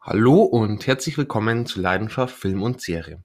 Hallo 0.00 0.42
und 0.42 0.86
herzlich 0.86 1.18
willkommen 1.18 1.66
zu 1.66 1.80
Leidenschaft 1.80 2.34
Film 2.34 2.62
und 2.62 2.80
Serie. 2.80 3.20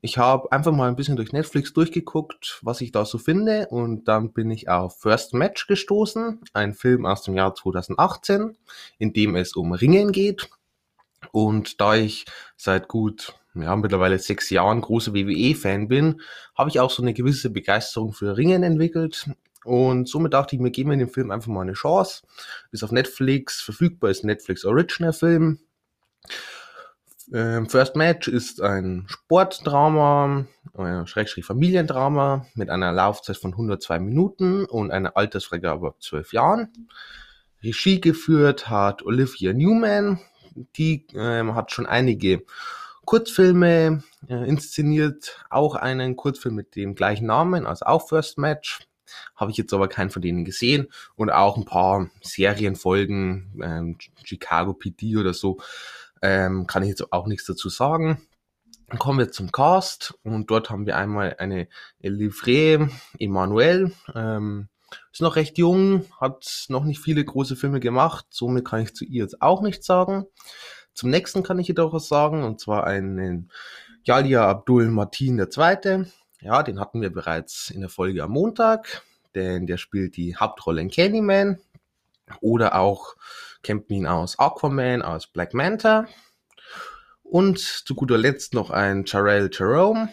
Ich 0.00 0.16
habe 0.16 0.50
einfach 0.50 0.72
mal 0.72 0.88
ein 0.88 0.96
bisschen 0.96 1.16
durch 1.16 1.32
Netflix 1.32 1.74
durchgeguckt, 1.74 2.60
was 2.62 2.80
ich 2.80 2.92
da 2.92 3.04
so 3.04 3.18
finde 3.18 3.68
und 3.68 4.08
dann 4.08 4.32
bin 4.32 4.50
ich 4.50 4.70
auf 4.70 4.98
First 4.98 5.34
Match 5.34 5.66
gestoßen, 5.66 6.40
ein 6.54 6.72
Film 6.72 7.04
aus 7.04 7.22
dem 7.22 7.34
Jahr 7.34 7.54
2018, 7.54 8.56
in 8.98 9.12
dem 9.12 9.36
es 9.36 9.52
um 9.52 9.72
Ringen 9.72 10.10
geht. 10.10 10.48
Und 11.30 11.78
da 11.78 11.94
ich 11.94 12.24
seit 12.56 12.88
gut, 12.88 13.34
ja, 13.54 13.76
mittlerweile 13.76 14.18
sechs 14.18 14.48
Jahren 14.48 14.80
großer 14.80 15.12
WWE-Fan 15.12 15.88
bin, 15.88 16.22
habe 16.56 16.70
ich 16.70 16.80
auch 16.80 16.90
so 16.90 17.02
eine 17.02 17.12
gewisse 17.12 17.50
Begeisterung 17.50 18.14
für 18.14 18.36
Ringen 18.36 18.62
entwickelt. 18.62 19.30
Und 19.62 20.08
somit 20.08 20.32
dachte 20.32 20.56
ich 20.56 20.62
mir, 20.62 20.70
geben 20.70 20.90
wir 20.90 20.96
dem 20.96 21.10
Film 21.10 21.30
einfach 21.30 21.48
mal 21.48 21.62
eine 21.62 21.74
Chance. 21.74 22.22
Ist 22.72 22.82
auf 22.82 22.92
Netflix 22.92 23.60
verfügbar, 23.60 24.10
ist 24.10 24.24
Netflix 24.24 24.64
Original 24.64 25.12
Film 25.12 25.60
First 27.30 27.94
Match 27.94 28.26
ist 28.26 28.62
ein 28.62 29.04
Sportdrama, 29.06 30.46
äh, 30.78 31.06
Schrägstrich 31.06 31.44
Familiendrama 31.44 32.46
mit 32.54 32.70
einer 32.70 32.90
Laufzeit 32.90 33.36
von 33.36 33.52
102 33.52 33.98
Minuten 33.98 34.64
und 34.64 34.90
einer 34.90 35.14
Altersfreigabe 35.14 35.88
ab 35.88 35.96
12 36.00 36.32
Jahren. 36.32 36.88
Regie 37.62 38.00
geführt 38.00 38.70
hat 38.70 39.02
Olivia 39.02 39.52
Newman, 39.52 40.20
die 40.76 41.06
ähm, 41.14 41.54
hat 41.54 41.72
schon 41.72 41.86
einige 41.86 42.44
Kurzfilme 43.04 44.02
äh, 44.28 44.48
inszeniert, 44.48 45.44
auch 45.50 45.74
einen 45.74 46.16
Kurzfilm 46.16 46.54
mit 46.54 46.76
dem 46.76 46.94
gleichen 46.94 47.26
Namen, 47.26 47.66
also 47.66 47.86
auch 47.86 48.08
First 48.08 48.38
Match. 48.38 48.80
Habe 49.34 49.50
ich 49.50 49.56
jetzt 49.56 49.72
aber 49.72 49.88
keinen 49.88 50.10
von 50.10 50.20
denen 50.20 50.44
gesehen 50.44 50.88
und 51.16 51.30
auch 51.30 51.56
ein 51.56 51.64
paar 51.64 52.10
Serienfolgen, 52.20 53.60
ähm, 53.62 53.96
Chicago 54.24 54.74
PD 54.74 55.16
oder 55.16 55.32
so, 55.32 55.58
ähm, 56.22 56.66
kann 56.66 56.82
ich 56.82 56.90
jetzt 56.90 57.12
auch 57.12 57.26
nichts 57.26 57.46
dazu 57.46 57.68
sagen. 57.68 58.26
Dann 58.88 58.98
kommen 58.98 59.18
wir 59.18 59.30
zum 59.30 59.52
Cast 59.52 60.14
und 60.22 60.50
dort 60.50 60.70
haben 60.70 60.86
wir 60.86 60.96
einmal 60.96 61.36
eine 61.38 61.68
Livre 62.00 62.88
Emmanuel. 63.18 63.92
Ähm, 64.14 64.68
ist 65.12 65.20
noch 65.20 65.36
recht 65.36 65.58
jung, 65.58 66.06
hat 66.18 66.66
noch 66.68 66.84
nicht 66.84 67.00
viele 67.00 67.24
große 67.24 67.56
Filme 67.56 67.80
gemacht, 67.80 68.26
somit 68.30 68.64
kann 68.64 68.80
ich 68.80 68.94
zu 68.94 69.04
ihr 69.04 69.22
jetzt 69.22 69.42
auch 69.42 69.60
nichts 69.60 69.86
sagen. 69.86 70.26
Zum 70.94 71.10
nächsten 71.10 71.42
kann 71.42 71.58
ich 71.58 71.68
jedoch 71.68 71.92
was 71.92 72.08
sagen, 72.08 72.42
und 72.42 72.60
zwar 72.60 72.86
einen 72.86 73.50
Yalia 74.04 74.48
Abdul 74.48 74.88
Martin 74.88 75.38
II. 75.38 76.06
Ja, 76.40 76.62
den 76.62 76.80
hatten 76.80 77.02
wir 77.02 77.12
bereits 77.12 77.70
in 77.70 77.80
der 77.80 77.90
Folge 77.90 78.22
am 78.22 78.30
Montag, 78.30 79.02
denn 79.34 79.66
der 79.66 79.76
spielt 79.76 80.16
die 80.16 80.36
Hauptrolle 80.36 80.80
in 80.80 80.90
Candyman. 80.90 81.58
Oder 82.40 82.74
auch 82.76 83.16
kennt 83.62 83.90
man 83.90 83.98
ihn 83.98 84.06
aus 84.06 84.38
Aquaman, 84.38 85.02
aus 85.02 85.26
Black 85.26 85.54
Manta. 85.54 86.06
Und 87.22 87.58
zu 87.58 87.94
guter 87.94 88.16
Letzt 88.16 88.54
noch 88.54 88.70
ein 88.70 89.04
Jarrell 89.06 89.50
Jerome. 89.52 90.08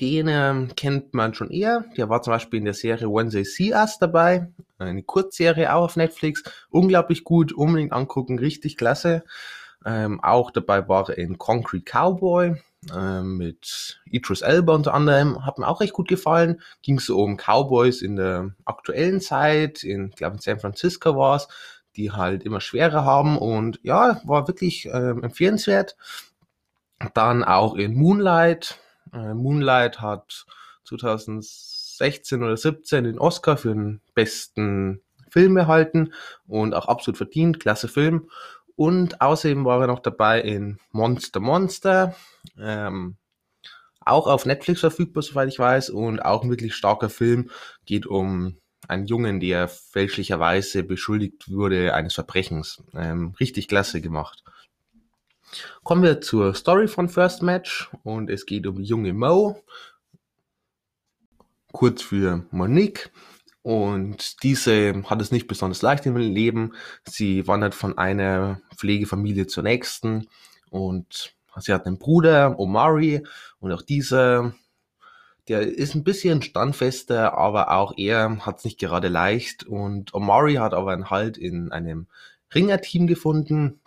Den 0.00 0.26
äh, 0.26 0.66
kennt 0.74 1.14
man 1.14 1.34
schon 1.34 1.50
eher. 1.50 1.84
Der 1.96 2.08
war 2.08 2.22
zum 2.22 2.32
Beispiel 2.32 2.58
in 2.58 2.64
der 2.64 2.74
Serie 2.74 3.08
Wednesday 3.08 3.44
See 3.44 3.72
Us 3.72 3.98
dabei. 3.98 4.48
Eine 4.78 5.04
Kurzserie 5.04 5.72
auch 5.72 5.84
auf 5.84 5.96
Netflix. 5.96 6.42
Unglaublich 6.70 7.22
gut, 7.22 7.52
unbedingt 7.52 7.92
angucken, 7.92 8.40
richtig 8.40 8.76
klasse. 8.76 9.24
Ähm, 9.86 10.20
auch 10.22 10.50
dabei 10.50 10.88
war 10.88 11.08
er 11.08 11.18
in 11.18 11.38
Concrete 11.38 11.84
Cowboy 11.84 12.56
äh, 12.92 13.22
mit 13.22 14.00
Idris 14.06 14.42
Elba 14.42 14.74
unter 14.74 14.94
anderem. 14.94 15.46
Hat 15.46 15.58
mir 15.58 15.68
auch 15.68 15.80
recht 15.80 15.92
gut 15.92 16.08
gefallen. 16.08 16.60
Ging 16.82 16.98
so 16.98 17.22
um 17.22 17.36
Cowboys 17.36 18.02
in 18.02 18.16
der 18.16 18.50
aktuellen 18.64 19.20
Zeit. 19.20 19.84
In, 19.84 20.10
glaube 20.10 20.36
in 20.36 20.40
San 20.40 20.58
Francisco 20.58 21.16
war 21.16 21.36
es 21.36 21.48
die 21.98 22.12
halt 22.12 22.44
immer 22.44 22.60
schwerer 22.60 23.04
haben 23.04 23.36
und 23.36 23.80
ja, 23.82 24.20
war 24.24 24.48
wirklich 24.48 24.86
äh, 24.86 25.10
empfehlenswert. 25.10 25.96
Dann 27.14 27.44
auch 27.44 27.74
in 27.74 27.94
Moonlight. 27.94 28.78
Äh, 29.12 29.34
Moonlight 29.34 30.00
hat 30.00 30.46
2016 30.84 32.42
oder 32.42 32.56
17 32.56 33.04
den 33.04 33.18
Oscar 33.18 33.56
für 33.56 33.74
den 33.74 34.00
besten 34.14 35.02
Film 35.28 35.56
erhalten 35.56 36.12
und 36.46 36.74
auch 36.74 36.86
absolut 36.86 37.18
verdient, 37.18 37.60
klasse 37.60 37.88
Film. 37.88 38.30
Und 38.76 39.20
außerdem 39.20 39.64
war 39.64 39.80
er 39.80 39.88
noch 39.88 39.98
dabei 39.98 40.40
in 40.40 40.78
Monster 40.92 41.40
Monster, 41.40 42.14
ähm, 42.56 43.16
auch 44.00 44.28
auf 44.28 44.46
Netflix 44.46 44.80
verfügbar, 44.80 45.22
soweit 45.22 45.48
ich 45.48 45.58
weiß, 45.58 45.90
und 45.90 46.20
auch 46.20 46.44
ein 46.44 46.50
wirklich 46.50 46.74
starker 46.74 47.10
Film. 47.10 47.50
Geht 47.84 48.06
um 48.06 48.56
einen 48.88 49.06
Jungen, 49.06 49.38
der 49.38 49.68
fälschlicherweise 49.68 50.82
beschuldigt 50.82 51.50
wurde 51.50 51.94
eines 51.94 52.14
Verbrechens. 52.14 52.82
Ähm, 52.94 53.34
richtig 53.38 53.68
klasse 53.68 54.00
gemacht. 54.00 54.42
Kommen 55.82 56.02
wir 56.02 56.20
zur 56.20 56.54
Story 56.54 56.88
von 56.88 57.08
First 57.08 57.42
Match 57.42 57.90
und 58.02 58.28
es 58.30 58.46
geht 58.46 58.66
um 58.66 58.80
junge 58.80 59.12
Mo, 59.12 59.62
kurz 61.72 62.02
für 62.02 62.46
Monique. 62.50 63.10
Und 63.62 64.42
diese 64.42 65.02
hat 65.04 65.20
es 65.20 65.30
nicht 65.32 65.46
besonders 65.46 65.82
leicht 65.82 66.06
im 66.06 66.16
Leben. 66.16 66.74
Sie 67.04 67.46
wandert 67.46 67.74
von 67.74 67.98
einer 67.98 68.60
Pflegefamilie 68.76 69.46
zur 69.46 69.62
nächsten 69.62 70.28
und 70.70 71.34
sie 71.58 71.72
hat 71.72 71.86
einen 71.86 71.98
Bruder, 71.98 72.58
Omari, 72.58 73.26
und 73.60 73.72
auch 73.72 73.82
dieser 73.82 74.54
der 75.48 75.62
ist 75.62 75.94
ein 75.94 76.04
bisschen 76.04 76.42
standfester, 76.42 77.36
aber 77.36 77.70
auch 77.72 77.94
er 77.96 78.44
hat 78.44 78.58
es 78.58 78.64
nicht 78.64 78.78
gerade 78.78 79.08
leicht. 79.08 79.64
Und 79.64 80.14
Omari 80.14 80.54
hat 80.54 80.74
aber 80.74 80.92
einen 80.92 81.10
Halt 81.10 81.38
in 81.38 81.72
einem 81.72 82.06
Ringerteam 82.54 83.06
gefunden, 83.06 83.80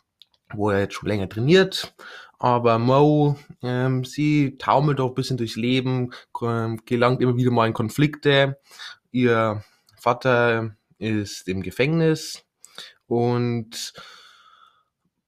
wo 0.53 0.71
er 0.71 0.79
jetzt 0.81 0.95
schon 0.95 1.09
länger 1.09 1.29
trainiert. 1.29 1.93
Aber 2.39 2.79
Mo, 2.79 3.37
ähm, 3.61 4.03
sie 4.03 4.57
taumelt 4.57 4.97
doch 4.97 5.09
ein 5.09 5.15
bisschen 5.15 5.37
durchs 5.37 5.55
Leben, 5.55 6.11
ähm, 6.41 6.79
gelangt 6.85 7.21
immer 7.21 7.37
wieder 7.37 7.51
mal 7.51 7.67
in 7.67 7.73
Konflikte. 7.73 8.57
Ihr 9.11 9.63
Vater 9.99 10.75
ist 10.97 11.47
im 11.47 11.61
Gefängnis 11.61 12.43
und 13.05 13.93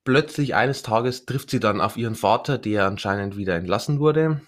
plötzlich 0.04 0.56
eines 0.56 0.82
Tages 0.82 1.26
trifft 1.26 1.52
sie 1.52 1.60
dann 1.60 1.82
auf 1.82 1.98
ihren 1.98 2.16
Vater, 2.16 2.58
der 2.58 2.88
anscheinend 2.88 3.38
wieder 3.38 3.56
entlassen 3.56 4.00
wurde. 4.00 4.42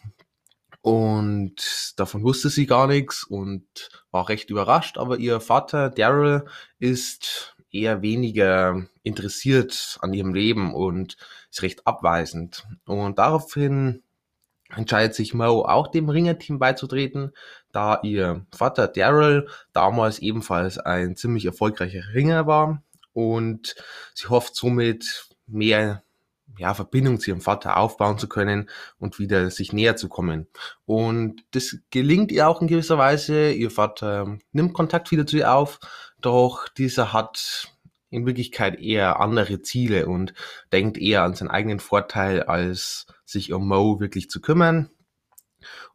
Und 0.86 1.94
davon 1.98 2.22
wusste 2.22 2.52
sie 2.52 2.68
gar 2.68 2.86
nichts 2.86 3.24
und 3.24 3.66
war 4.12 4.30
recht 4.30 4.52
überrascht, 4.52 5.00
aber 5.00 5.18
ihr 5.18 5.40
Vater 5.40 5.90
Daryl 5.90 6.46
ist 6.78 7.56
eher 7.72 8.04
weniger 8.04 8.86
interessiert 9.02 9.98
an 10.02 10.14
ihrem 10.14 10.36
Leben 10.36 10.76
und 10.76 11.18
ist 11.50 11.64
recht 11.64 11.88
abweisend. 11.88 12.68
Und 12.86 13.18
daraufhin 13.18 14.04
entscheidet 14.76 15.16
sich 15.16 15.34
Mo 15.34 15.64
auch 15.66 15.88
dem 15.88 16.08
Ringerteam 16.08 16.60
beizutreten, 16.60 17.32
da 17.72 18.00
ihr 18.04 18.46
Vater 18.56 18.88
Daryl 18.88 19.48
damals 19.74 20.20
ebenfalls 20.20 20.78
ein 20.78 21.16
ziemlich 21.16 21.46
erfolgreicher 21.46 22.14
Ringer 22.14 22.46
war 22.46 22.84
und 23.12 23.74
sie 24.14 24.28
hofft 24.28 24.56
somit 24.56 25.30
mehr 25.48 26.05
ja, 26.58 26.74
Verbindung 26.74 27.20
zu 27.20 27.32
ihrem 27.32 27.42
Vater 27.42 27.78
aufbauen 27.78 28.18
zu 28.18 28.28
können 28.28 28.70
und 29.00 29.20
wieder 29.20 29.50
sich 29.50 29.74
näher 29.74 29.96
zu 29.96 30.10
kommen. 30.10 30.48
Und 30.86 31.44
das 31.52 31.78
gelingt 31.92 32.32
ihr 32.32 32.48
auch 32.48 32.62
in 32.62 32.68
gewisser 32.68 32.98
Weise. 32.98 33.52
Ihr 33.52 33.72
Vater 33.72 34.38
nimmt 34.52 34.74
Kontakt 34.74 35.12
wieder 35.12 35.26
zu 35.26 35.38
ihr 35.38 35.54
auf, 35.54 35.80
doch 36.22 36.68
dieser 36.70 37.14
hat 37.14 37.72
in 38.10 38.26
Wirklichkeit 38.26 38.80
eher 38.80 39.20
andere 39.20 39.62
Ziele 39.62 40.08
und 40.08 40.34
denkt 40.72 40.98
eher 40.98 41.24
an 41.24 41.36
seinen 41.36 41.50
eigenen 41.50 41.80
Vorteil, 41.80 42.44
als 42.44 43.08
sich 43.26 43.52
um 43.52 43.68
Mo 43.68 44.00
wirklich 44.00 44.30
zu 44.30 44.40
kümmern. 44.40 44.90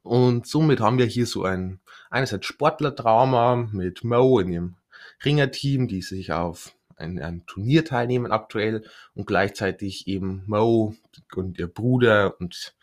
Und 0.02 0.46
somit 0.46 0.80
haben 0.80 0.98
wir 0.98 1.06
hier 1.06 1.26
so 1.26 1.44
ein 1.44 1.80
einerseits 2.10 2.46
Sportlerdrama 2.46 3.68
mit 3.72 4.04
Mo 4.04 4.38
in 4.40 4.48
ihrem 4.48 4.76
Ringerteam, 5.24 5.88
die 5.88 6.02
sich 6.02 6.32
auf 6.32 6.72
ein, 7.00 7.18
ein 7.18 7.44
Turnier 7.46 7.84
teilnehmen 7.84 8.32
aktuell 8.32 8.84
und 9.14 9.26
gleichzeitig 9.26 10.06
eben 10.06 10.42
Mo 10.46 10.94
und 11.34 11.58
ihr 11.58 11.66
Bruder 11.66 12.34
und 12.40 12.74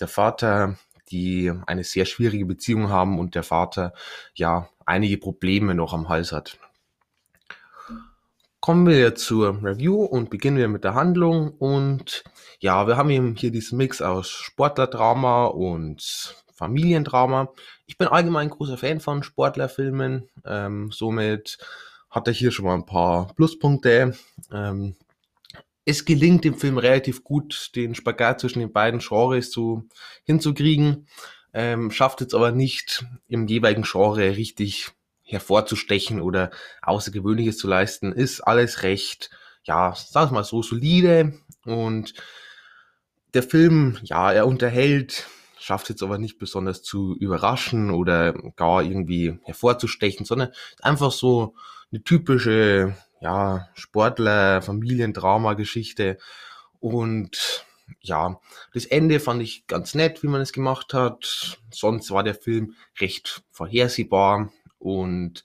der 0.00 0.08
Vater, 0.08 0.76
die 1.10 1.52
eine 1.66 1.84
sehr 1.84 2.04
schwierige 2.04 2.46
Beziehung 2.46 2.88
haben 2.88 3.18
und 3.18 3.34
der 3.34 3.42
Vater 3.42 3.92
ja 4.34 4.68
einige 4.86 5.18
Probleme 5.18 5.74
noch 5.74 5.92
am 5.92 6.08
Hals 6.08 6.32
hat. 6.32 6.58
Kommen 8.60 8.86
wir 8.86 9.14
zur 9.14 9.62
Review 9.62 10.02
und 10.02 10.30
beginnen 10.30 10.58
wir 10.58 10.68
mit 10.68 10.84
der 10.84 10.94
Handlung 10.94 11.52
und 11.52 12.24
ja, 12.60 12.86
wir 12.86 12.96
haben 12.96 13.10
eben 13.10 13.36
hier 13.36 13.52
diesen 13.52 13.78
Mix 13.78 14.02
aus 14.02 14.30
Sportlerdrama 14.30 15.46
und 15.46 16.34
Familiendrama. 16.52 17.52
Ich 17.86 17.96
bin 17.96 18.08
allgemein 18.08 18.50
großer 18.50 18.76
Fan 18.76 19.00
von 19.00 19.22
Sportlerfilmen, 19.22 20.28
ähm, 20.44 20.90
somit 20.90 21.58
hat 22.10 22.26
er 22.26 22.32
hier 22.32 22.50
schon 22.50 22.64
mal 22.64 22.74
ein 22.74 22.86
paar 22.86 23.34
Pluspunkte. 23.34 24.16
Ähm, 24.52 24.96
es 25.84 26.04
gelingt 26.04 26.44
dem 26.44 26.54
Film 26.54 26.78
relativ 26.78 27.24
gut, 27.24 27.70
den 27.74 27.94
Spagat 27.94 28.40
zwischen 28.40 28.60
den 28.60 28.72
beiden 28.72 29.00
Genres 29.00 29.50
zu, 29.50 29.88
hinzukriegen, 30.24 31.06
ähm, 31.54 31.90
schafft 31.90 32.20
jetzt 32.20 32.34
aber 32.34 32.52
nicht 32.52 33.06
im 33.26 33.46
jeweiligen 33.46 33.84
Genre 33.84 34.36
richtig 34.36 34.90
hervorzustechen 35.22 36.20
oder 36.20 36.50
Außergewöhnliches 36.82 37.58
zu 37.58 37.68
leisten. 37.68 38.12
Ist 38.12 38.40
alles 38.40 38.82
recht 38.82 39.30
ja, 39.68 39.94
sag 39.94 40.32
mal 40.32 40.44
so, 40.44 40.62
solide 40.62 41.34
und 41.64 42.14
der 43.34 43.42
Film, 43.42 43.98
ja, 44.02 44.32
er 44.32 44.46
unterhält, 44.46 45.26
schafft 45.58 45.90
jetzt 45.90 46.02
aber 46.02 46.16
nicht 46.16 46.38
besonders 46.38 46.82
zu 46.82 47.14
überraschen 47.14 47.90
oder 47.90 48.32
gar 48.56 48.82
irgendwie 48.82 49.38
hervorzustechen, 49.42 50.24
sondern 50.24 50.50
einfach 50.80 51.12
so 51.12 51.54
eine 51.90 52.02
typische, 52.02 52.96
ja, 53.20 53.68
Sportler, 53.74 54.62
Familiendrama-Geschichte 54.62 56.18
und 56.80 57.64
ja, 58.00 58.40
das 58.74 58.84
Ende 58.84 59.20
fand 59.20 59.42
ich 59.42 59.66
ganz 59.66 59.94
nett, 59.94 60.22
wie 60.22 60.28
man 60.28 60.40
es 60.40 60.52
gemacht 60.52 60.92
hat. 60.94 61.58
Sonst 61.70 62.10
war 62.10 62.22
der 62.22 62.34
Film 62.34 62.74
recht 63.00 63.42
vorhersehbar 63.50 64.52
und 64.78 65.44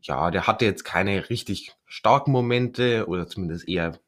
ja, 0.00 0.30
der 0.30 0.46
hatte 0.46 0.64
jetzt 0.64 0.84
keine 0.84 1.28
richtig 1.30 1.74
starken 1.86 2.32
Momente 2.32 3.06
oder 3.06 3.26
zumindest 3.26 3.68
eher 3.68 3.98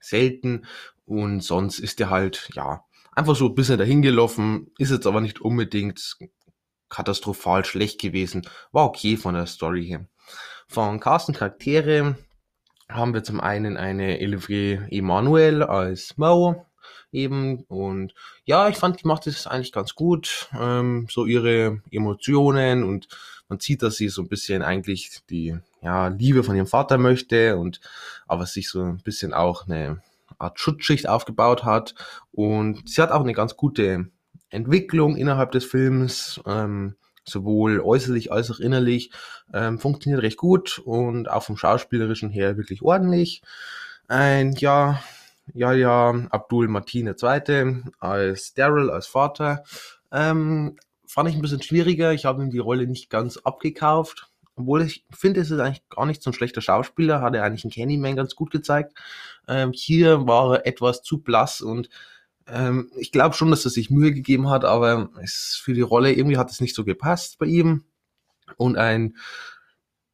selten. 0.00 0.66
Und 1.04 1.40
sonst 1.40 1.78
ist 1.78 2.00
der 2.00 2.10
halt, 2.10 2.48
ja, 2.54 2.84
einfach 3.12 3.36
so 3.36 3.46
ein 3.46 3.54
bisschen 3.54 3.78
dahin 3.78 4.02
gelaufen, 4.02 4.72
ist 4.78 4.90
jetzt 4.90 5.06
aber 5.06 5.20
nicht 5.20 5.40
unbedingt 5.40 6.16
katastrophal 6.88 7.64
schlecht 7.64 8.00
gewesen. 8.00 8.48
War 8.72 8.86
okay 8.86 9.16
von 9.16 9.34
der 9.34 9.46
Story 9.46 9.86
her. 9.86 10.08
Von 10.68 11.00
Carsten 11.00 11.32
Charaktere 11.32 12.16
haben 12.88 13.14
wir 13.14 13.24
zum 13.24 13.40
einen 13.40 13.76
eine 13.76 14.20
Elivre 14.20 14.86
Emanuel 14.90 15.62
als 15.62 16.16
Mo 16.16 16.66
eben 17.12 17.64
und 17.68 18.14
ja, 18.44 18.68
ich 18.68 18.76
fand, 18.76 19.02
die 19.02 19.06
macht 19.06 19.26
das 19.26 19.46
eigentlich 19.46 19.72
ganz 19.72 19.94
gut. 19.94 20.48
Ähm, 20.58 21.06
so 21.10 21.24
ihre 21.24 21.80
Emotionen 21.90 22.84
und 22.84 23.08
man 23.48 23.60
sieht, 23.60 23.82
dass 23.82 23.96
sie 23.96 24.08
so 24.08 24.22
ein 24.22 24.28
bisschen 24.28 24.62
eigentlich 24.62 25.20
die 25.30 25.56
ja, 25.82 26.08
Liebe 26.08 26.42
von 26.42 26.56
ihrem 26.56 26.66
Vater 26.66 26.98
möchte 26.98 27.56
und 27.56 27.80
aber 28.26 28.46
sich 28.46 28.68
so 28.68 28.82
ein 28.82 28.98
bisschen 28.98 29.32
auch 29.32 29.66
eine 29.66 30.02
Art 30.38 30.58
Schutzschicht 30.58 31.08
aufgebaut 31.08 31.64
hat. 31.64 31.94
Und 32.32 32.88
sie 32.88 33.00
hat 33.00 33.12
auch 33.12 33.22
eine 33.22 33.32
ganz 33.32 33.56
gute 33.56 34.08
Entwicklung 34.50 35.16
innerhalb 35.16 35.52
des 35.52 35.64
Films, 35.64 36.40
ähm, 36.46 36.96
sowohl 37.28 37.80
äußerlich 37.80 38.32
als 38.32 38.50
auch 38.50 38.60
innerlich. 38.60 39.10
Ähm, 39.52 39.78
funktioniert 39.78 40.22
recht 40.22 40.36
gut 40.36 40.80
und 40.84 41.30
auch 41.30 41.42
vom 41.42 41.56
Schauspielerischen 41.56 42.30
her 42.30 42.56
wirklich 42.56 42.82
ordentlich. 42.82 43.42
Ein 44.08 44.52
ja, 44.52 45.00
ja, 45.54 45.72
ja, 45.72 46.14
Abdul 46.30 46.68
Martin 46.68 47.06
II. 47.06 47.82
als 47.98 48.54
Daryl, 48.54 48.90
als 48.90 49.06
Vater. 49.06 49.64
Ähm, 50.12 50.76
fand 51.06 51.28
ich 51.28 51.34
ein 51.36 51.42
bisschen 51.42 51.62
schwieriger. 51.62 52.12
Ich 52.12 52.24
habe 52.24 52.42
ihm 52.42 52.50
die 52.50 52.58
Rolle 52.58 52.86
nicht 52.86 53.10
ganz 53.10 53.36
abgekauft. 53.38 54.28
Obwohl 54.56 54.82
ich 54.82 55.04
finde, 55.10 55.40
es 55.40 55.50
ist 55.50 55.60
eigentlich 55.60 55.86
gar 55.90 56.06
nicht 56.06 56.22
so 56.22 56.30
ein 56.30 56.34
schlechter 56.34 56.62
Schauspieler, 56.62 57.20
hat 57.20 57.34
er 57.34 57.44
eigentlich 57.44 57.64
in 57.64 57.70
Candyman 57.70 58.16
ganz 58.16 58.34
gut 58.34 58.50
gezeigt. 58.50 58.96
Ähm, 59.46 59.72
hier 59.72 60.26
war 60.26 60.54
er 60.54 60.66
etwas 60.66 61.02
zu 61.02 61.18
blass 61.18 61.60
und 61.60 61.90
ähm, 62.48 62.90
ich 62.96 63.12
glaube 63.12 63.34
schon, 63.34 63.50
dass 63.50 63.64
er 63.64 63.70
sich 63.70 63.90
Mühe 63.90 64.12
gegeben 64.12 64.48
hat, 64.48 64.64
aber 64.64 65.10
es 65.22 65.60
für 65.62 65.74
die 65.74 65.80
Rolle 65.80 66.12
irgendwie 66.12 66.38
hat 66.38 66.50
es 66.50 66.60
nicht 66.60 66.74
so 66.74 66.84
gepasst 66.84 67.38
bei 67.38 67.46
ihm. 67.46 67.84
Und 68.56 68.76
ein 68.76 69.16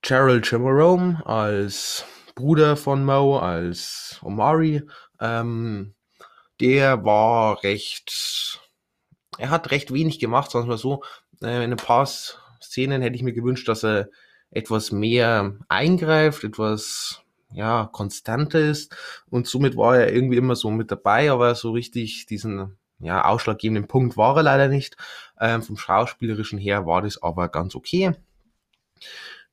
Gerald 0.01 0.47
Chamarome 0.47 1.25
als 1.27 2.05
Bruder 2.35 2.77
von 2.77 3.05
Mo, 3.05 3.39
als 3.39 4.19
Omari, 4.23 4.83
ähm, 5.21 5.95
der 6.61 7.05
war 7.05 7.63
recht 7.63 8.61
er 9.39 9.51
hat 9.51 9.71
recht 9.71 9.93
wenig 9.93 10.19
gemacht, 10.19 10.51
sagen 10.51 10.67
wir 10.67 10.73
mal 10.73 10.79
so. 10.79 11.03
Äh, 11.43 11.65
in 11.65 11.73
ein 11.73 11.77
paar 11.77 12.07
Szenen 12.07 13.03
hätte 13.03 13.17
ich 13.17 13.23
mir 13.23 13.33
gewünscht, 13.33 13.69
dass 13.69 13.85
er 13.85 14.09
etwas 14.51 14.93
mehr 14.93 15.57
eingreift, 15.69 16.45
etwas 16.45 17.22
ja, 17.55 17.89
konstanter 17.93 18.61
ist. 18.61 18.95
Und 19.31 19.47
somit 19.47 19.77
war 19.77 19.97
er 19.97 20.13
irgendwie 20.13 20.37
immer 20.37 20.57
so 20.57 20.71
mit 20.71 20.91
dabei, 20.91 21.31
aber 21.31 21.55
so 21.55 21.73
richtig 21.73 22.27
diesen 22.27 22.77
ja, 22.99 23.25
ausschlaggebenden 23.25 23.89
Punkt 23.89 24.17
war 24.17 24.37
er 24.37 24.43
leider 24.43 24.69
nicht. 24.69 24.97
Ähm, 25.41 25.63
vom 25.63 25.77
Schauspielerischen 25.77 26.59
her 26.59 26.87
war 26.87 27.03
das 27.03 27.23
aber 27.23 27.49
ganz 27.49 27.75
okay. 27.75 28.15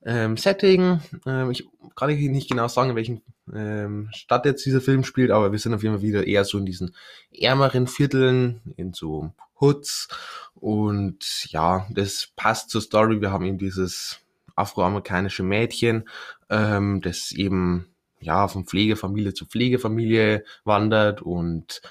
Ähm, 0.05 0.37
Setting, 0.37 1.01
ähm, 1.25 1.51
ich 1.51 1.67
kann 1.95 2.09
ich 2.09 2.19
nicht 2.29 2.49
genau 2.49 2.69
sagen, 2.69 2.91
in 2.91 2.95
welchem 2.95 3.21
ähm, 3.53 4.07
Stadt 4.13 4.45
jetzt 4.45 4.65
dieser 4.65 4.79
Film 4.79 5.03
spielt, 5.03 5.29
aber 5.29 5.51
wir 5.51 5.59
sind 5.59 5.73
auf 5.73 5.83
jeden 5.83 5.95
Fall 5.95 6.03
wieder 6.03 6.25
eher 6.25 6.45
so 6.45 6.57
in 6.57 6.65
diesen 6.65 6.95
ärmeren 7.37 7.85
Vierteln, 7.85 8.61
in 8.77 8.93
so 8.93 9.33
Hoods 9.59 10.07
und 10.53 11.45
ja, 11.49 11.85
das 11.89 12.29
passt 12.37 12.69
zur 12.69 12.81
Story. 12.81 13.19
Wir 13.19 13.31
haben 13.31 13.43
eben 13.45 13.57
dieses 13.57 14.21
afroamerikanische 14.59 15.43
Mädchen, 15.43 16.07
ähm, 16.49 17.01
das 17.01 17.31
eben 17.31 17.87
ja 18.19 18.47
von 18.47 18.65
Pflegefamilie 18.65 19.33
zu 19.33 19.45
Pflegefamilie 19.45 20.43
wandert 20.65 21.21
und 21.21 21.81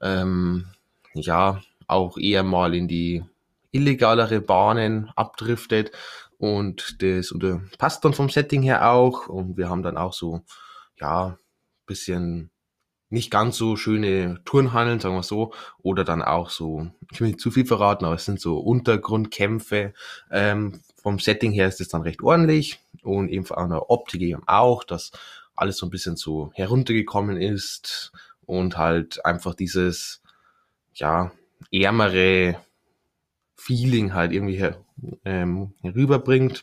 ähm, 0.00 0.66
ja 1.14 1.60
auch 1.86 2.18
eher 2.18 2.42
mal 2.42 2.74
in 2.74 2.88
die 2.88 3.24
illegalere 3.70 4.40
Bahnen 4.40 5.10
abdriftet 5.16 5.92
und 6.38 7.02
das 7.02 7.32
oder 7.32 7.62
passt 7.78 8.04
dann 8.04 8.12
vom 8.12 8.28
Setting 8.28 8.62
her 8.62 8.90
auch 8.90 9.28
und 9.28 9.56
wir 9.56 9.68
haben 9.68 9.82
dann 9.82 9.96
auch 9.96 10.12
so 10.12 10.42
ja 11.00 11.38
bisschen 11.86 12.51
nicht 13.12 13.30
ganz 13.30 13.56
so 13.56 13.76
schöne 13.76 14.40
Turnhallen, 14.44 14.98
sagen 14.98 15.14
wir 15.14 15.22
so, 15.22 15.52
oder 15.82 16.02
dann 16.02 16.22
auch 16.22 16.48
so, 16.50 16.88
ich 17.12 17.20
will 17.20 17.28
nicht 17.28 17.40
zu 17.40 17.50
viel 17.50 17.66
verraten, 17.66 18.06
aber 18.06 18.14
es 18.14 18.24
sind 18.24 18.40
so 18.40 18.58
Untergrundkämpfe. 18.58 19.92
Ähm, 20.30 20.80
vom 20.96 21.18
Setting 21.18 21.52
her 21.52 21.68
ist 21.68 21.80
es 21.80 21.88
dann 21.88 22.02
recht 22.02 22.22
ordentlich 22.22 22.80
und 23.02 23.28
eben 23.28 23.44
von 23.44 23.68
der 23.68 23.90
Optik 23.90 24.22
eben 24.22 24.42
auch, 24.46 24.82
dass 24.82 25.12
alles 25.54 25.76
so 25.76 25.86
ein 25.86 25.90
bisschen 25.90 26.16
so 26.16 26.50
heruntergekommen 26.54 27.36
ist 27.36 28.12
und 28.46 28.78
halt 28.78 29.24
einfach 29.26 29.54
dieses, 29.54 30.22
ja, 30.94 31.32
ärmere 31.70 32.56
Feeling 33.56 34.14
halt 34.14 34.32
irgendwie 34.32 34.56
her, 34.56 34.82
ähm, 35.24 35.74
herüberbringt. 35.82 36.62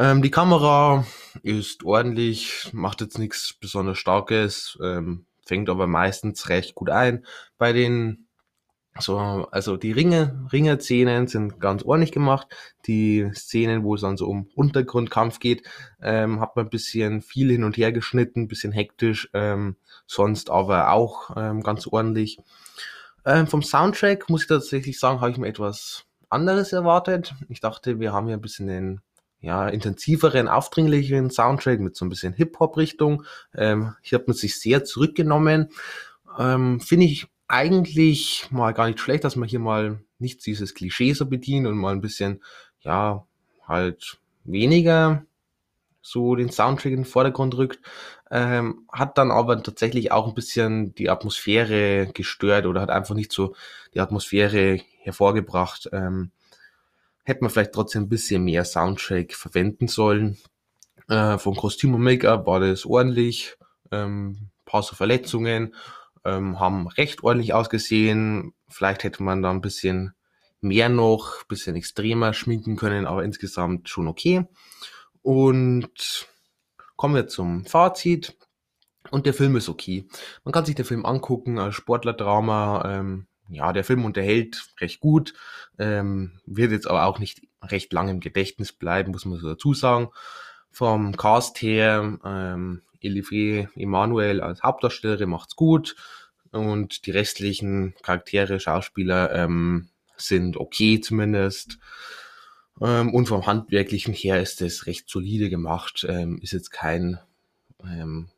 Ähm, 0.00 0.22
die 0.22 0.30
Kamera 0.30 1.04
ist 1.42 1.84
ordentlich, 1.84 2.70
macht 2.72 3.02
jetzt 3.02 3.18
nichts 3.18 3.52
besonders 3.52 3.98
Starkes, 3.98 4.78
ähm, 4.82 5.26
fängt 5.44 5.68
aber 5.68 5.86
meistens 5.86 6.48
recht 6.48 6.74
gut 6.74 6.88
ein. 6.88 7.26
Bei 7.58 7.74
den 7.74 8.26
so, 8.98 9.18
also 9.18 9.76
die 9.76 9.92
Ringe, 9.92 10.46
Ringe-Szenen 10.54 11.26
sind 11.26 11.60
ganz 11.60 11.82
ordentlich 11.82 12.12
gemacht. 12.12 12.46
Die 12.86 13.30
Szenen, 13.34 13.84
wo 13.84 13.94
es 13.94 14.00
dann 14.00 14.16
so 14.16 14.26
um 14.26 14.48
Untergrundkampf 14.54 15.38
geht, 15.38 15.68
ähm, 16.00 16.40
hat 16.40 16.56
man 16.56 16.66
ein 16.66 16.70
bisschen 16.70 17.20
viel 17.20 17.50
hin 17.50 17.62
und 17.62 17.76
her 17.76 17.92
geschnitten, 17.92 18.44
ein 18.44 18.48
bisschen 18.48 18.72
hektisch, 18.72 19.28
ähm, 19.34 19.76
sonst 20.06 20.48
aber 20.48 20.92
auch 20.92 21.36
ähm, 21.36 21.62
ganz 21.62 21.86
ordentlich. 21.86 22.38
Ähm, 23.26 23.46
vom 23.46 23.62
Soundtrack 23.62 24.30
muss 24.30 24.42
ich 24.42 24.48
tatsächlich 24.48 24.98
sagen, 24.98 25.20
habe 25.20 25.30
ich 25.30 25.36
mir 25.36 25.48
etwas 25.48 26.06
anderes 26.30 26.72
erwartet. 26.72 27.34
Ich 27.50 27.60
dachte, 27.60 28.00
wir 28.00 28.14
haben 28.14 28.28
hier 28.28 28.38
ein 28.38 28.40
bisschen 28.40 28.66
den 28.66 29.02
ja, 29.40 29.68
intensiveren, 29.68 30.48
aufdringlicheren 30.48 31.30
Soundtrack 31.30 31.80
mit 31.80 31.96
so 31.96 32.04
ein 32.04 32.08
bisschen 32.10 32.34
Hip-Hop-Richtung. 32.34 33.24
Ähm, 33.54 33.94
hier 34.02 34.18
hat 34.18 34.28
man 34.28 34.36
sich 34.36 34.60
sehr 34.60 34.84
zurückgenommen. 34.84 35.70
Ähm, 36.38 36.80
Finde 36.80 37.06
ich 37.06 37.26
eigentlich 37.48 38.46
mal 38.50 38.72
gar 38.72 38.86
nicht 38.86 39.00
schlecht, 39.00 39.24
dass 39.24 39.36
man 39.36 39.48
hier 39.48 39.58
mal 39.58 40.00
nicht 40.18 40.44
dieses 40.46 40.74
Klischee 40.74 41.14
so 41.14 41.26
bedient 41.26 41.66
und 41.66 41.78
mal 41.78 41.92
ein 41.92 42.00
bisschen, 42.02 42.42
ja, 42.80 43.26
halt 43.66 44.18
weniger 44.44 45.24
so 46.02 46.34
den 46.34 46.50
Soundtrack 46.50 46.92
in 46.92 47.00
den 47.00 47.04
Vordergrund 47.04 47.56
rückt. 47.56 47.80
Ähm, 48.30 48.86
hat 48.92 49.18
dann 49.18 49.30
aber 49.30 49.62
tatsächlich 49.62 50.12
auch 50.12 50.28
ein 50.28 50.34
bisschen 50.34 50.94
die 50.94 51.10
Atmosphäre 51.10 52.08
gestört 52.12 52.66
oder 52.66 52.80
hat 52.80 52.90
einfach 52.90 53.14
nicht 53.14 53.32
so 53.32 53.54
die 53.94 54.00
Atmosphäre 54.00 54.80
hervorgebracht. 55.02 55.88
Ähm, 55.92 56.30
hätte 57.24 57.42
man 57.42 57.50
vielleicht 57.50 57.72
trotzdem 57.72 58.02
ein 58.02 58.08
bisschen 58.08 58.44
mehr 58.44 58.64
Soundtrack 58.64 59.34
verwenden 59.34 59.88
sollen. 59.88 60.38
Äh, 61.08 61.38
vom 61.38 61.56
Kostüm 61.56 61.94
und 61.94 62.02
Make-up 62.02 62.46
war 62.46 62.60
das 62.60 62.86
ordentlich. 62.86 63.56
Ähm, 63.90 64.50
paar 64.64 64.82
so 64.82 64.94
Verletzungen 64.94 65.74
ähm, 66.24 66.60
haben 66.60 66.86
recht 66.88 67.24
ordentlich 67.24 67.54
ausgesehen. 67.54 68.54
Vielleicht 68.68 69.04
hätte 69.04 69.22
man 69.22 69.42
da 69.42 69.50
ein 69.50 69.60
bisschen 69.60 70.14
mehr 70.60 70.88
noch, 70.88 71.44
bisschen 71.44 71.76
extremer 71.76 72.32
schminken 72.34 72.76
können, 72.76 73.06
aber 73.06 73.24
insgesamt 73.24 73.88
schon 73.88 74.06
okay. 74.06 74.46
Und 75.22 76.28
kommen 76.96 77.14
wir 77.14 77.28
zum 77.28 77.64
Fazit. 77.64 78.36
Und 79.10 79.26
der 79.26 79.34
Film 79.34 79.56
ist 79.56 79.68
okay. 79.68 80.06
Man 80.44 80.52
kann 80.52 80.64
sich 80.64 80.74
den 80.74 80.84
Film 80.84 81.04
angucken 81.04 81.58
als 81.58 81.74
Sportlerdrama. 81.74 82.82
Ähm, 82.86 83.26
ja, 83.50 83.72
der 83.72 83.84
Film 83.84 84.04
unterhält 84.04 84.72
recht 84.80 85.00
gut, 85.00 85.34
ähm, 85.78 86.40
wird 86.46 86.72
jetzt 86.72 86.88
aber 86.88 87.06
auch 87.06 87.18
nicht 87.18 87.42
recht 87.62 87.92
lang 87.92 88.08
im 88.08 88.20
Gedächtnis 88.20 88.72
bleiben, 88.72 89.12
muss 89.12 89.24
man 89.24 89.38
so 89.38 89.48
dazu 89.48 89.74
sagen. 89.74 90.08
Vom 90.70 91.16
Cast 91.16 91.60
her, 91.62 92.18
ähm, 92.24 92.82
Elifre 93.00 93.68
Emanuel 93.74 94.40
als 94.40 94.62
Hauptdarstellerin 94.62 95.30
macht's 95.30 95.56
gut 95.56 95.96
und 96.52 97.06
die 97.06 97.10
restlichen 97.10 97.94
Charaktere, 98.02 98.60
Schauspieler 98.60 99.34
ähm, 99.34 99.88
sind 100.16 100.56
okay 100.56 101.00
zumindest. 101.00 101.78
Ähm, 102.80 103.12
und 103.12 103.26
vom 103.26 103.46
Handwerklichen 103.46 104.14
her 104.14 104.40
ist 104.40 104.62
es 104.62 104.86
recht 104.86 105.08
solide 105.08 105.50
gemacht, 105.50 106.06
ähm, 106.08 106.38
ist 106.42 106.52
jetzt 106.52 106.70
kein 106.70 107.18
ähm, 107.82 108.28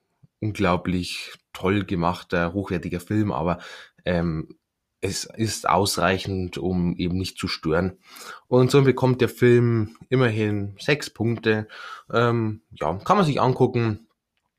unglaublich 0.40 1.32
toll 1.52 1.84
gemachter, 1.84 2.52
hochwertiger 2.52 3.00
Film, 3.00 3.30
aber 3.30 3.58
ähm, 4.04 4.56
es 5.02 5.24
ist 5.24 5.68
ausreichend, 5.68 6.58
um 6.58 6.96
eben 6.96 7.18
nicht 7.18 7.36
zu 7.36 7.48
stören. 7.48 7.98
Und 8.46 8.70
so 8.70 8.82
bekommt 8.82 9.20
der 9.20 9.28
Film 9.28 9.96
immerhin 10.08 10.76
sechs 10.80 11.10
Punkte. 11.10 11.66
Ähm, 12.10 12.62
ja, 12.70 12.96
kann 12.98 13.16
man 13.16 13.26
sich 13.26 13.40
angucken. 13.40 14.06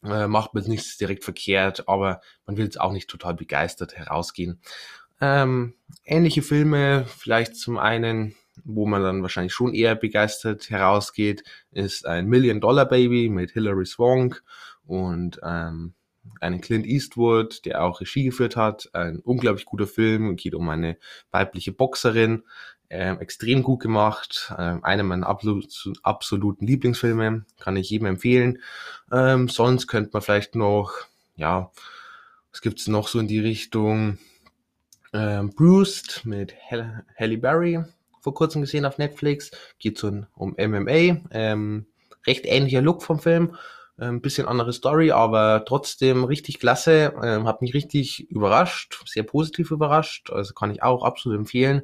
Äh, 0.03 0.27
macht 0.27 0.53
man 0.53 0.65
nichts 0.65 0.97
direkt 0.97 1.23
verkehrt, 1.23 1.87
aber 1.87 2.19
man 2.45 2.57
will 2.57 2.65
jetzt 2.65 2.79
auch 2.79 2.91
nicht 2.91 3.09
total 3.09 3.35
begeistert 3.35 3.95
herausgehen. 3.95 4.59
Ähm, 5.21 5.75
ähnliche 6.03 6.41
Filme, 6.41 7.05
vielleicht 7.05 7.55
zum 7.55 7.77
einen, 7.77 8.35
wo 8.65 8.85
man 8.85 9.01
dann 9.01 9.21
wahrscheinlich 9.21 9.53
schon 9.53 9.73
eher 9.73 9.95
begeistert 9.95 10.69
herausgeht, 10.69 11.45
ist 11.71 12.05
ein 12.05 12.27
Million 12.27 12.59
Dollar 12.59 12.85
Baby 12.85 13.29
mit 13.29 13.51
Hilary 13.51 13.85
Swank 13.85 14.43
und 14.85 15.39
ähm, 15.41 15.93
einen 16.39 16.61
Clint 16.61 16.85
Eastwood, 16.85 17.65
der 17.65 17.83
auch 17.83 18.01
Regie 18.01 18.23
geführt 18.25 18.55
hat. 18.55 18.89
Ein 18.93 19.19
unglaublich 19.19 19.65
guter 19.65 19.87
Film, 19.87 20.35
geht 20.35 20.55
um 20.55 20.69
eine 20.69 20.97
weibliche 21.31 21.71
Boxerin. 21.71 22.43
Ähm, 22.89 23.19
extrem 23.19 23.63
gut 23.63 23.81
gemacht. 23.81 24.53
Ähm, 24.57 24.83
einer 24.83 25.03
meiner 25.03 25.27
absolut, 25.27 25.65
absoluten 26.03 26.67
Lieblingsfilme. 26.67 27.45
Kann 27.59 27.77
ich 27.77 27.89
jedem 27.89 28.07
empfehlen. 28.07 28.59
Ähm, 29.11 29.49
sonst 29.49 29.87
könnte 29.87 30.11
man 30.13 30.21
vielleicht 30.21 30.55
noch, 30.55 30.93
ja, 31.35 31.71
was 32.51 32.61
gibt's 32.61 32.87
noch 32.87 33.07
so 33.07 33.19
in 33.19 33.27
die 33.27 33.39
Richtung? 33.39 34.19
Ähm, 35.11 35.51
Bruce 35.55 36.23
mit 36.23 36.55
Halle 36.69 37.37
Berry 37.37 37.83
vor 38.23 38.33
kurzem 38.33 38.61
gesehen 38.61 38.85
auf 38.85 38.97
Netflix. 38.97 39.51
Geht 39.79 39.97
so 39.97 40.23
um 40.35 40.55
MMA. 40.57 41.21
Ähm, 41.31 41.85
recht 42.25 42.45
ähnlicher 42.45 42.81
Look 42.81 43.03
vom 43.03 43.19
Film. 43.19 43.55
Ein 43.97 44.21
bisschen 44.21 44.47
andere 44.47 44.73
Story, 44.73 45.11
aber 45.11 45.65
trotzdem 45.67 46.23
richtig 46.23 46.59
klasse. 46.59 47.13
Ähm, 47.23 47.47
hat 47.47 47.61
mich 47.61 47.73
richtig 47.73 48.29
überrascht, 48.31 49.03
sehr 49.05 49.23
positiv 49.23 49.69
überrascht. 49.71 50.31
Also 50.31 50.53
kann 50.53 50.71
ich 50.71 50.81
auch 50.81 51.03
absolut 51.03 51.37
empfehlen. 51.37 51.83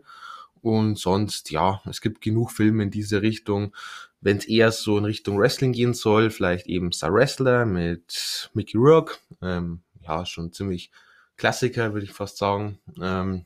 Und 0.62 0.98
sonst, 0.98 1.52
ja, 1.52 1.82
es 1.90 2.02
gibt 2.02 2.22
genug 2.22 2.52
Filme 2.52 2.84
in 2.84 2.92
diese 2.92 3.22
Richtung. 3.22 3.76
Wenn 4.22 4.38
es 4.38 4.46
eher 4.46 4.72
so 4.72 4.98
in 4.98 5.06
Richtung 5.06 5.38
Wrestling 5.38 5.72
gehen 5.72 5.94
soll, 5.94 6.30
vielleicht 6.32 6.68
eben 6.68 6.92
Star 6.92 7.14
Wrestler 7.14 7.66
mit 7.66 8.50
Mickey 8.54 8.78
Rourke. 8.78 9.16
Ähm, 9.42 9.82
ja, 10.02 10.26
schon 10.26 10.52
ziemlich 10.52 10.92
Klassiker, 11.38 11.94
würde 11.94 12.06
ich 12.06 12.12
fast 12.12 12.38
sagen. 12.38 12.80
Ähm, 13.02 13.46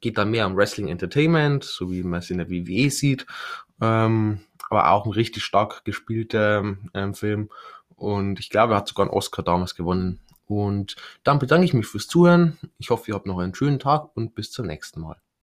geht 0.00 0.18
da 0.18 0.24
mehr 0.24 0.46
um 0.46 0.56
Wrestling 0.56 0.88
Entertainment, 0.88 1.64
so 1.64 1.92
wie 1.92 2.02
man 2.02 2.20
es 2.20 2.30
in 2.30 2.38
der 2.38 2.50
WWE 2.50 2.90
sieht. 2.90 3.26
Ähm, 3.80 4.40
aber 4.74 4.90
auch 4.90 5.06
ein 5.06 5.12
richtig 5.12 5.44
stark 5.44 5.84
gespielter 5.84 6.76
ähm, 6.94 7.14
Film. 7.14 7.50
Und 7.96 8.40
ich 8.40 8.50
glaube, 8.50 8.74
er 8.74 8.78
hat 8.78 8.88
sogar 8.88 9.06
einen 9.06 9.14
Oscar 9.14 9.42
damals 9.42 9.74
gewonnen. 9.74 10.20
Und 10.46 10.96
dann 11.22 11.38
bedanke 11.38 11.64
ich 11.64 11.74
mich 11.74 11.86
fürs 11.86 12.06
Zuhören. 12.06 12.58
Ich 12.78 12.90
hoffe, 12.90 13.10
ihr 13.10 13.14
habt 13.14 13.26
noch 13.26 13.38
einen 13.38 13.54
schönen 13.54 13.78
Tag 13.78 14.14
und 14.14 14.34
bis 14.34 14.50
zum 14.50 14.66
nächsten 14.66 15.00
Mal. 15.00 15.16